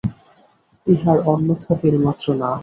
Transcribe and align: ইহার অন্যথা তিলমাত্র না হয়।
ইহার 0.87 1.17
অন্যথা 1.25 1.73
তিলমাত্র 1.81 2.25
না 2.33 2.47
হয়। 2.47 2.59